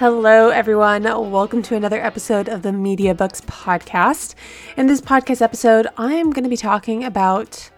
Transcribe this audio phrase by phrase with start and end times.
[0.00, 1.02] Hello, everyone.
[1.02, 4.34] Welcome to another episode of the Media Books Podcast.
[4.78, 7.68] In this podcast episode, I'm going to be talking about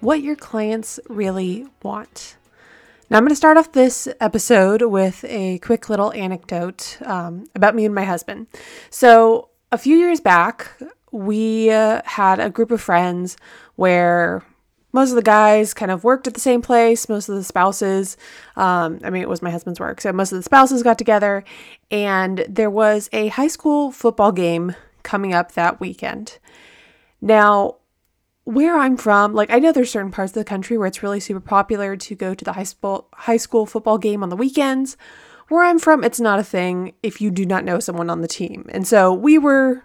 [0.00, 2.36] what your clients really want.
[3.08, 7.76] Now, I'm going to start off this episode with a quick little anecdote um, about
[7.76, 8.48] me and my husband.
[8.90, 10.72] So, a few years back,
[11.12, 13.36] we uh, had a group of friends
[13.76, 14.42] where
[14.92, 17.08] most of the guys kind of worked at the same place.
[17.08, 18.16] Most of the spouses,
[18.56, 20.00] um, I mean, it was my husband's work.
[20.00, 21.44] So most of the spouses got together,
[21.90, 26.38] and there was a high school football game coming up that weekend.
[27.20, 27.76] Now,
[28.44, 31.20] where I'm from, like I know there's certain parts of the country where it's really
[31.20, 34.96] super popular to go to the high school high school football game on the weekends.
[35.48, 38.28] Where I'm from, it's not a thing if you do not know someone on the
[38.28, 38.66] team.
[38.70, 39.82] And so we were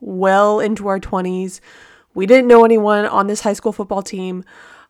[0.00, 1.60] well into our 20s
[2.14, 4.44] we didn't know anyone on this high school football team,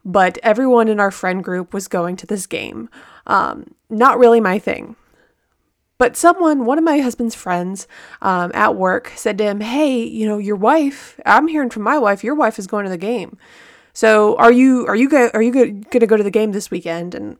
[0.04, 2.88] but everyone in our friend group was going to this game.
[3.26, 4.96] Um, not really my thing.
[5.98, 7.86] But someone, one of my husband's friends
[8.22, 11.20] um, at work, said to him, "Hey, you know, your wife.
[11.26, 12.24] I'm hearing from my wife.
[12.24, 13.36] Your wife is going to the game.
[13.92, 14.86] So are you?
[14.86, 17.36] Are you go, Are you going to go to the game this weekend?" And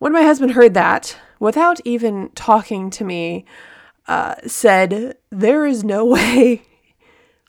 [0.00, 3.46] when my husband heard that, without even talking to me,
[4.06, 6.60] uh, said, "There is no way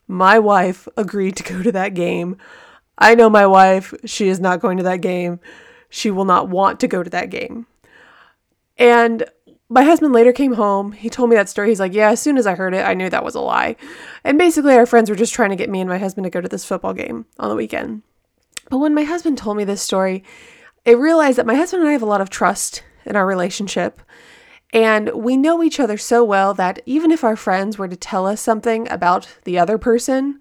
[0.08, 2.36] my wife agreed to go to that game.
[2.98, 5.40] I know my wife, she is not going to that game.
[5.88, 7.66] She will not want to go to that game.
[8.78, 9.24] And
[9.68, 10.92] my husband later came home.
[10.92, 11.68] He told me that story.
[11.68, 13.76] He's like, Yeah, as soon as I heard it, I knew that was a lie.
[14.24, 16.40] And basically, our friends were just trying to get me and my husband to go
[16.40, 18.02] to this football game on the weekend.
[18.70, 20.24] But when my husband told me this story,
[20.86, 24.00] I realized that my husband and I have a lot of trust in our relationship.
[24.72, 28.26] And we know each other so well that even if our friends were to tell
[28.26, 30.40] us something about the other person,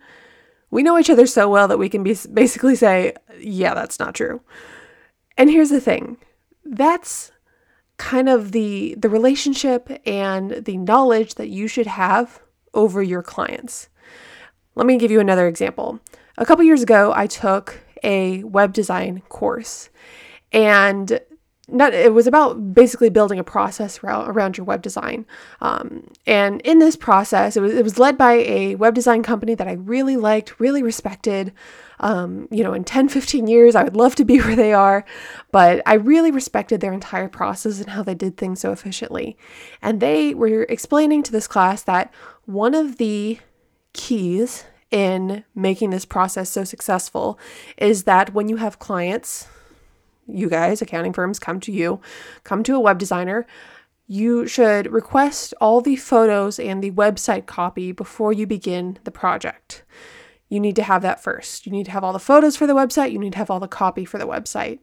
[0.72, 4.16] we know each other so well that we can be basically say, yeah, that's not
[4.16, 4.42] true.
[5.38, 6.18] And here's the thing.
[6.64, 7.32] That's
[7.98, 12.42] kind of the the relationship and the knowledge that you should have
[12.74, 13.88] over your clients.
[14.76, 16.00] Let me give you another example.
[16.38, 19.90] A couple years ago, I took a web design course.
[20.52, 21.20] And
[21.68, 25.26] not it was about basically building a process around, your web design.
[25.62, 29.56] Um, and in this process it was, it was led by a web design company
[29.56, 31.54] that i really liked really respected.
[31.98, 35.06] Um, you know in 10 15 years i would love to be where they are
[35.54, 39.38] but i really respected their entire process and how they did things so efficiently.
[39.82, 42.14] And they were explaining to this class that
[42.46, 43.40] one of the
[43.94, 47.40] keys in making this process so successful
[47.78, 49.48] is that when you have clients
[50.28, 52.00] you guys, accounting firms, come to you,
[52.44, 53.46] come to a web designer,
[54.08, 59.84] you should request all the photos and the website copy before you begin the project.
[60.48, 61.66] You need to have that first.
[61.66, 63.60] You need to have all the photos for the website, you need to have all
[63.60, 64.80] the copy for the website.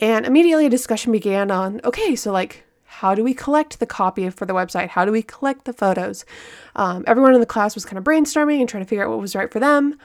[0.00, 4.30] And immediately a discussion began on okay, so like, how do we collect the copy
[4.30, 4.88] for the website?
[4.88, 6.24] How do we collect the photos?
[6.76, 9.20] Um, everyone in the class was kind of brainstorming and trying to figure out what
[9.20, 9.98] was right for them.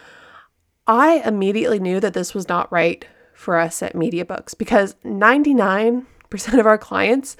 [0.87, 3.05] I immediately knew that this was not right
[3.41, 6.05] for us at Media Books because 99%
[6.59, 7.35] of our clients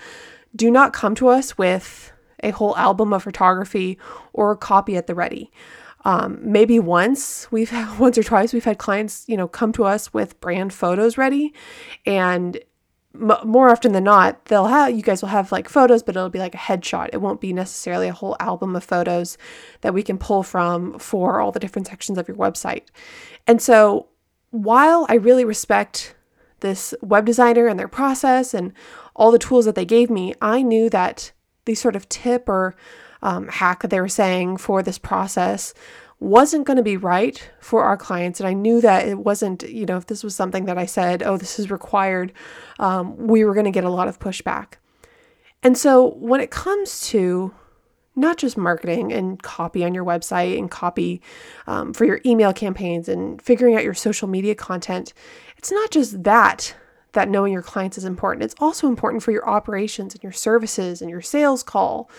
[0.56, 2.12] do not come to us with
[2.44, 3.98] a whole album of photography
[4.34, 5.52] or a copy at the ready.
[6.04, 9.84] Um, maybe once we've had, once or twice we've had clients you know come to
[9.86, 11.54] us with brand photos ready
[12.08, 12.60] and
[13.14, 16.28] m- more often than not they'll have you guys will have like photos but it'll
[16.30, 19.38] be like a headshot it won't be necessarily a whole album of photos
[19.82, 22.88] that we can pull from for all the different sections of your website
[23.46, 24.08] and so
[24.52, 26.16] while I really respect
[26.60, 28.74] this web designer and their process and
[29.16, 31.32] all the tools that they gave me, I knew that
[31.66, 32.76] the sort of tip or
[33.22, 35.74] um, hack that they were saying for this process
[36.20, 38.40] wasn't going to be right for our clients.
[38.40, 41.24] And I knew that it wasn't, you know, if this was something that I said,
[41.24, 42.32] oh, this is required,
[42.80, 44.74] um, we were going to get a lot of pushback.
[45.64, 47.54] And so when it comes to
[48.16, 51.22] not just marketing and copy on your website and copy
[51.68, 55.14] um, for your email campaigns and figuring out your social media content.
[55.58, 56.76] It's not just that
[57.14, 58.44] that knowing your clients is important.
[58.44, 62.10] It's also important for your operations and your services and your sales call.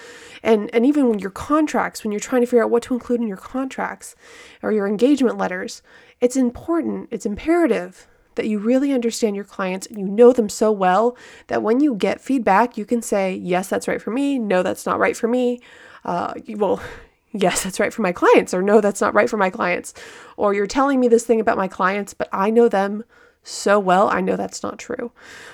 [0.42, 3.20] And and even when your contracts, when you're trying to figure out what to include
[3.20, 4.14] in your contracts
[4.62, 5.82] or your engagement letters,
[6.20, 10.72] it's important, it's imperative that you really understand your clients and you know them so
[10.72, 11.16] well
[11.48, 14.38] that when you get feedback, you can say, Yes, that's right for me.
[14.38, 15.60] No, that's not right for me.
[16.04, 16.82] uh, well,
[17.32, 19.94] yes, that's right for my clients, or no, that's not right for my clients.
[20.36, 23.04] Or you're telling me this thing about my clients, but I know them
[23.42, 25.10] so well, I know that's not true.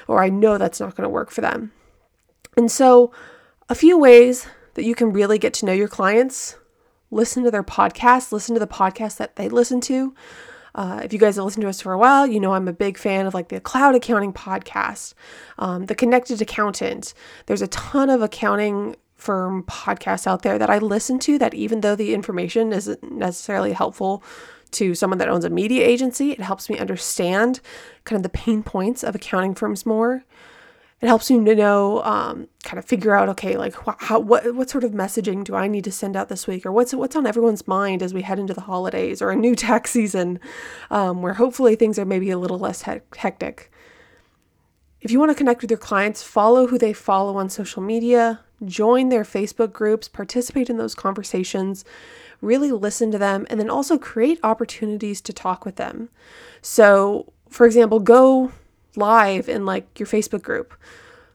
[0.06, 1.72] Or I know that's not going to work for them.
[2.56, 3.12] And so,
[3.69, 6.56] a few ways that you can really get to know your clients
[7.10, 10.14] listen to their podcasts, listen to the podcast that they listen to.
[10.75, 12.73] Uh, if you guys have listened to us for a while, you know I'm a
[12.73, 15.15] big fan of like the cloud accounting podcast,
[15.59, 17.15] um, the connected accountant.
[17.47, 21.81] There's a ton of accounting firm podcasts out there that I listen to that even
[21.81, 24.23] though the information isn't necessarily helpful
[24.73, 27.61] to someone that owns a media agency, it helps me understand
[28.05, 30.25] kind of the pain points of accounting firms more.
[31.00, 34.55] It helps you to know, um, kind of figure out, okay, like wh- how, what
[34.56, 37.15] what sort of messaging do I need to send out this week, or what's what's
[37.15, 40.41] on everyone's mind as we head into the holidays or a new tax season,
[40.91, 43.71] um, where hopefully things are maybe a little less he- hectic.
[45.00, 48.41] If you want to connect with your clients, follow who they follow on social media,
[48.65, 51.85] join their Facebook groups, participate in those conversations,
[52.41, 56.09] really listen to them, and then also create opportunities to talk with them.
[56.61, 58.50] So, for example, go
[58.99, 60.75] live in like your Facebook group,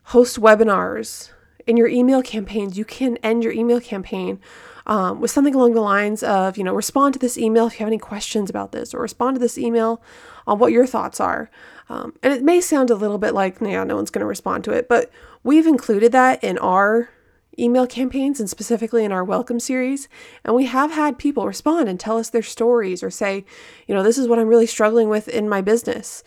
[0.03, 1.31] host webinars.
[1.65, 4.39] In your email campaigns, you can end your email campaign
[4.85, 7.79] um, with something along the lines of, you know, respond to this email if you
[7.79, 10.01] have any questions about this, or respond to this email
[10.45, 11.49] on what your thoughts are.
[11.87, 14.65] Um, and it may sound a little bit like, yeah, no one's going to respond
[14.65, 15.09] to it, but
[15.41, 17.09] we've included that in our
[17.57, 20.09] email campaigns and specifically in our welcome series.
[20.43, 23.45] And we have had people respond and tell us their stories or say,
[23.87, 26.23] you know, this is what I'm really struggling with in my business.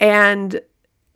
[0.00, 0.62] And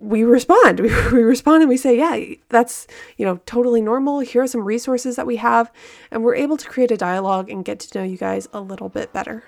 [0.02, 0.80] we respond.
[0.82, 4.20] We, we respond and we say, yeah, that's, you know, totally normal.
[4.20, 5.70] Here are some resources that we have.
[6.10, 8.88] And we're able to create a dialogue and get to know you guys a little
[8.88, 9.44] bit better.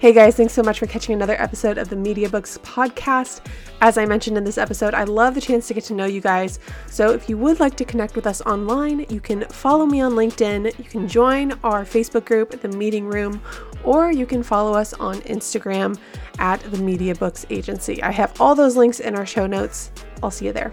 [0.00, 3.44] Hey guys, thanks so much for catching another episode of the Media Books podcast.
[3.80, 6.20] As I mentioned in this episode, I love the chance to get to know you
[6.20, 6.60] guys.
[6.86, 10.12] So if you would like to connect with us online, you can follow me on
[10.12, 13.42] LinkedIn, you can join our Facebook group, The Meeting Room,
[13.82, 15.98] or you can follow us on Instagram
[16.38, 18.00] at the Media Books Agency.
[18.00, 19.90] I have all those links in our show notes.
[20.22, 20.72] I'll see you there.